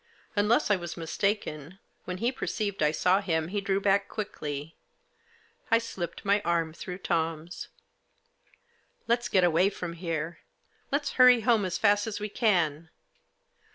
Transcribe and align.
Unless 0.35 0.71
I 0.71 0.77
was 0.77 0.97
mistaken, 0.97 1.77
when 2.05 2.17
he 2.17 2.31
perceived 2.31 2.81
I 2.81 2.89
saw 2.89 3.21
him 3.21 3.49
he 3.49 3.61
drew 3.61 3.79
back 3.79 4.09
quickly. 4.09 4.75
I 5.69 5.77
slipped 5.77 6.25
my 6.25 6.41
arm 6.43 6.73
through 6.73 6.97
Tom's." 6.97 7.67
Let's 9.07 9.29
get 9.29 9.43
away 9.43 9.69
from 9.69 9.93
here; 9.93 10.39
let's 10.91 11.11
hurry 11.21 11.41
home 11.41 11.65
as 11.65 11.77
fast 11.77 12.07
as 12.07 12.19
we 12.19 12.29
can." 12.29 12.89